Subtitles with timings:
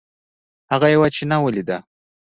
[0.71, 1.77] هغه یوه چینه ولیده.